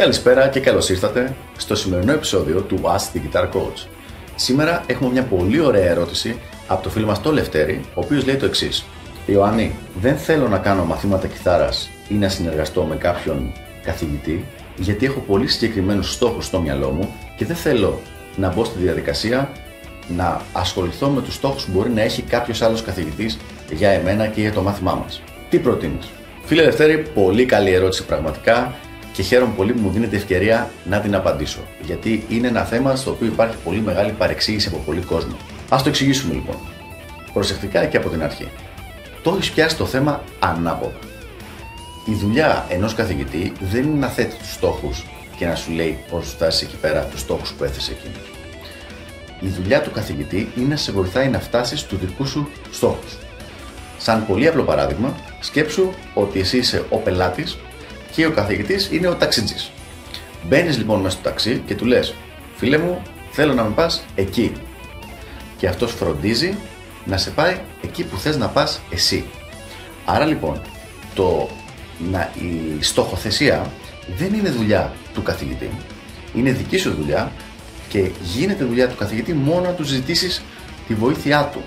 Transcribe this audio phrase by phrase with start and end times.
[0.00, 3.86] Καλησπέρα και καλώς ήρθατε στο σημερινό επεισόδιο του Ask the Guitar Coach.
[4.34, 8.36] Σήμερα έχουμε μια πολύ ωραία ερώτηση από το φίλο μας το Λευτέρη, ο οποίος λέει
[8.36, 8.84] το εξής.
[9.26, 13.52] Ιωάννη, δεν θέλω να κάνω μαθήματα κιθάρας ή να συνεργαστώ με κάποιον
[13.82, 14.44] καθηγητή,
[14.76, 18.00] γιατί έχω πολύ συγκεκριμένους στόχους στο μυαλό μου και δεν θέλω
[18.36, 19.50] να μπω στη διαδικασία
[20.08, 23.38] να ασχοληθώ με τους στόχους που μπορεί να έχει κάποιος άλλος καθηγητής
[23.72, 25.22] για εμένα και για το μάθημά μας.
[25.50, 26.10] Τι προτείνεις;
[26.44, 28.74] Φίλε Λευτέρη, πολύ καλή ερώτηση πραγματικά
[29.12, 31.60] και χαίρομαι πολύ που μου δίνετε ευκαιρία να την απαντήσω.
[31.82, 35.36] Γιατί είναι ένα θέμα στο οποίο υπάρχει πολύ μεγάλη παρεξήγηση από πολλοί κόσμο.
[35.68, 36.56] Α το εξηγήσουμε λοιπόν.
[37.32, 38.48] Προσεκτικά και από την αρχή.
[39.22, 40.98] Το έχεις πιάσει το θέμα ανάποδα.
[42.04, 45.04] Η δουλειά ενός καθηγητή δεν είναι να θέτει τους στόχους
[45.36, 48.14] και να σου λέει πώς φτάσει εκεί πέρα τους στόχους που έθεσε εκείνο.
[49.40, 53.18] Η δουλειά του καθηγητή είναι να σε βοηθάει να φτάσεις στους δικούς σου στόχους.
[53.98, 57.58] Σαν πολύ απλό παράδειγμα, σκέψου ότι εσύ είσαι ο πελάτης
[58.10, 59.54] και ο καθηγητής είναι ο ταξιτζή.
[60.48, 62.14] Μπαίνεις λοιπόν μέσα στο ταξί και του λες:
[62.56, 64.52] Φίλε μου, θέλω να με πας εκεί.
[65.56, 66.56] Και αυτός φροντίζει
[67.04, 69.24] να σε πάει εκεί που θες να πας εσύ.
[70.04, 70.60] Άρα λοιπόν,
[71.14, 71.48] το,
[72.10, 73.72] να, η στοχοθεσία
[74.16, 75.70] δεν είναι δουλειά του καθηγητή.
[76.34, 77.32] Είναι δική σου δουλειά
[77.88, 80.42] και γίνεται δουλειά του καθηγητή μόνο να του ζητήσεις
[80.86, 81.62] τη βοήθειά του.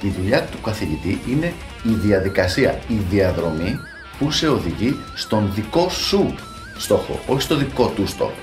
[0.00, 1.52] Η δουλειά του καθηγητή είναι
[1.82, 3.78] η διαδικασία, η διαδρομή
[4.18, 6.34] που σε οδηγεί στον δικό σου
[6.76, 8.34] στόχο, όχι στο δικό του στόχο.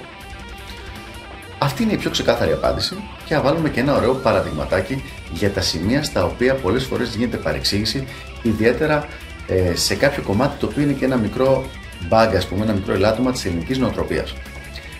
[1.57, 5.61] Αυτή είναι η πιο ξεκάθαρη απάντηση και θα βάλουμε και ένα ωραίο παραδειγματάκι για τα
[5.61, 8.07] σημεία στα οποία πολλές φορές γίνεται παρεξήγηση,
[8.41, 9.07] ιδιαίτερα
[9.47, 11.65] ε, σε κάποιο κομμάτι το οποίο είναι και ένα μικρό
[12.09, 14.33] bug, ας πούμε, ένα μικρό ελάττωμα της ελληνικής νοοτροπίας.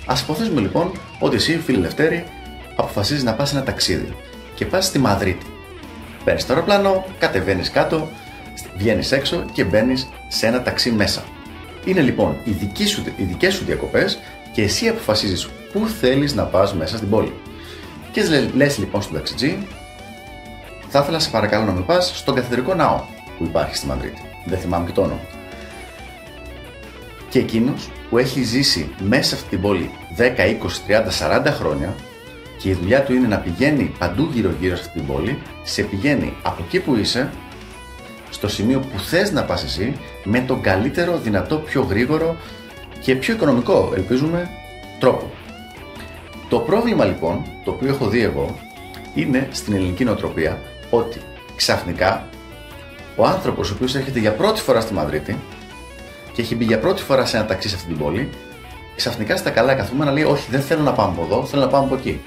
[0.06, 2.24] Α υποθέσουμε λοιπόν ότι εσύ, φίλε Λευτέρη,
[2.76, 4.16] αποφασίζεις να πας ένα ταξίδι
[4.56, 5.46] και πας στη Μαδρίτη.
[6.24, 8.10] Παίρνεις το αεροπλάνο, κατεβαίνεις κάτω,
[8.78, 11.24] βγαίνεις έξω και μπαίνεις σε ένα ταξί μέσα.
[11.86, 14.20] Είναι λοιπόν οι, δικοί σου, οι δικές σου διακοπές
[14.52, 17.34] και εσύ αποφασίζεις πού θέλεις να πας μέσα στην πόλη.
[18.12, 19.68] Και λες λοιπόν στον ταξιτζή,
[20.90, 23.02] θα ήθελα σε παρακαλώ να με πας στον καθεδρικό ναό
[23.38, 24.22] που υπάρχει στη Μαδρίτη.
[24.46, 25.22] Δεν θυμάμαι και το όνομα.
[27.30, 31.96] Και εκείνος που έχει ζήσει μέσα σε αυτή την πόλη 10, 20, 30, 40 χρόνια
[32.58, 35.82] και η δουλειά του είναι να πηγαίνει παντού γύρω γύρω σε αυτή την πόλη, σε
[35.82, 37.32] πηγαίνει από εκεί που είσαι
[38.34, 42.36] στο σημείο που θες να πας εσύ με τον καλύτερο, δυνατό, πιο γρήγορο
[43.00, 44.50] και πιο οικονομικό, ελπίζουμε,
[45.00, 45.32] τρόπο.
[46.50, 48.56] Το πρόβλημα λοιπόν, το οποίο έχω δει εγώ,
[49.14, 51.22] είναι στην ελληνική νοοτροπία ότι
[51.56, 52.28] ξαφνικά
[53.16, 55.38] ο άνθρωπος ο οποίος έρχεται για πρώτη φορά στη Μαδρίτη
[56.34, 58.30] και έχει μπει για πρώτη φορά σε ένα ταξί σε αυτή την πόλη,
[58.96, 61.86] ξαφνικά στα καλά καθούμενα λέει: Όχι, δεν θέλω να πάμε από εδώ, θέλω να πάμε
[61.86, 62.22] από εκεί.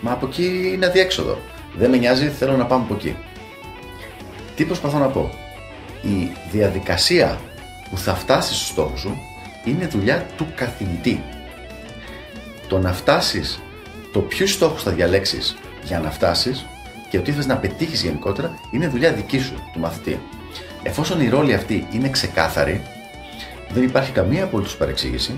[0.00, 1.38] Μα από εκεί είναι αδιέξοδο.
[1.78, 3.16] Δεν με νοιάζει, θέλω να πάμε από εκεί.
[4.60, 5.30] Τι προσπαθώ να πω;
[6.02, 7.40] Η διαδικασία
[7.90, 9.18] που θα φτάσει στο στόχο σου
[9.64, 11.22] είναι δουλειά του καθηγητή.
[12.68, 13.60] Το να φτάσεις,
[14.12, 16.66] το ποιους στόχους θα διαλέξεις για να φτάσεις
[17.10, 20.20] και το τι θες να πετύχεις γενικότερα είναι δουλειά δική σου, του μαθητή.
[20.82, 22.82] Εφόσον η ρόλη αυτή είναι ξεκάθαρη,
[23.68, 25.34] δεν υπάρχει καμία απολύτως παρεξήγηση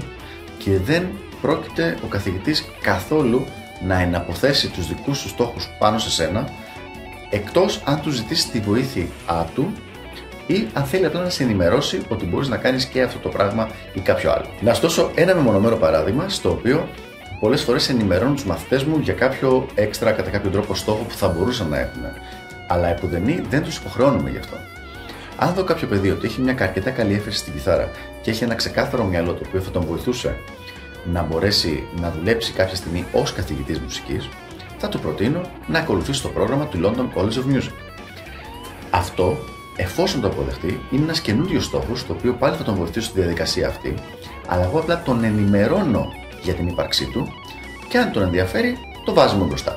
[0.58, 1.08] και δεν
[1.40, 3.46] πρόκειται ο καθηγητής καθόλου
[3.86, 6.48] να εναποθέσει τους δικούς σου στόχους πάνω σε σένα
[7.32, 9.06] εκτός αν του ζητήσει τη βοήθεια
[9.54, 9.72] του
[10.46, 13.68] ή αν θέλει απλά να σε ενημερώσει ότι μπορείς να κάνεις και αυτό το πράγμα
[13.94, 14.46] ή κάποιο άλλο.
[14.60, 16.88] Να στώσω ένα μεμονωμένο παράδειγμα στο οποίο
[17.40, 21.28] πολλές φορές ενημερώνω τους μαθητές μου για κάποιο έξτρα κατά κάποιο τρόπο στόχο που θα
[21.28, 22.02] μπορούσαν να έχουν.
[22.68, 24.56] Αλλά επουδενή δεν τους υποχρεώνουμε γι' αυτό.
[25.36, 27.90] Αν δω κάποιο παιδί ότι έχει μια αρκετά καλή έφεση στην κιθάρα
[28.22, 30.36] και έχει ένα ξεκάθαρο μυαλό το οποίο θα τον βοηθούσε
[31.12, 34.28] να μπορέσει να δουλέψει κάποια στιγμή ως καθηγητής μουσικής,
[34.82, 37.72] θα του προτείνω να ακολουθήσει το πρόγραμμα του London College of Music.
[38.90, 39.38] Αυτό,
[39.76, 43.68] εφόσον το αποδεχτεί, είναι ένας καινούριος στόχος, το οποίο πάλι θα τον βοηθήσει στη διαδικασία
[43.68, 43.94] αυτή,
[44.46, 46.12] αλλά εγώ απλά τον ενημερώνω
[46.42, 47.28] για την ύπαρξή του
[47.88, 49.76] και αν τον ενδιαφέρει, το βάζουμε μπροστά.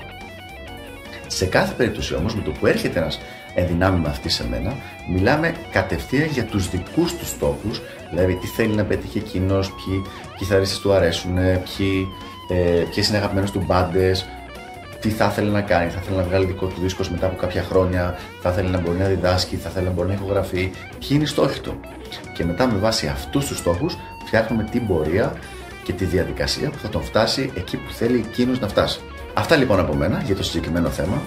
[1.27, 3.19] Σε κάθε περίπτωση όμως, με το που έρχεται ένας
[3.55, 4.73] ενδυνάμει μαθητής σε μένα,
[5.09, 10.01] μιλάμε κατευθείαν για τους δικούς του στόχους, δηλαδή τι θέλει να πετύχει εκείνος, ποιοι
[10.37, 12.07] κιθαρίστες του αρέσουν, ποιοι,
[12.49, 14.25] ε, ποιες είναι αγαπημένες του μπάντες,
[15.05, 15.89] τι θα ήθελε να κάνει.
[15.89, 18.97] Θα ήθελε να βγάλει δικό του δίσκος μετά από κάποια χρόνια, θα ήθελε να μπορεί
[18.97, 20.71] να διδάσκει, θα ήθελε να μπορεί να ηχογραφεί.
[20.99, 21.79] Ποιοι είναι οι στόχοι του;
[22.33, 25.33] Και μετά με βάση αυτούς τους στόχους φτιάχνουμε την πορεία
[25.83, 28.99] και τη διαδικασία που θα τον φτάσει εκεί που θέλει εκείνος να φτάσει.
[29.33, 31.21] Αυτά λοιπόν από μένα για το συγκεκριμένο θέμα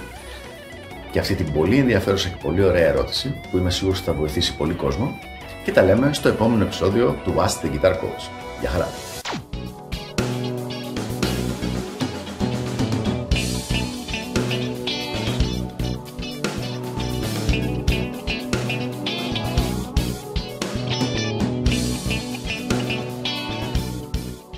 [1.10, 4.56] και αυτή την πολύ ενδιαφέρουσα και πολύ ωραία ερώτηση που είμαι σίγουρος ότι θα βοηθήσει
[4.56, 5.18] πολύ κόσμο
[5.64, 8.28] και τα λέμε στο επόμενο επεισόδιο του Ask the Guitar Coach.
[8.60, 9.07] Γεια χαρά!